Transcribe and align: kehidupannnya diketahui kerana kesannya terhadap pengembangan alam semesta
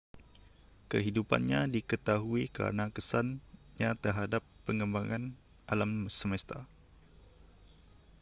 kehidupannnya 0.91 1.61
diketahui 1.75 2.43
kerana 2.55 2.85
kesannya 2.95 3.89
terhadap 4.03 4.41
pengembangan 4.65 5.23
alam 5.73 5.91
semesta 6.17 6.59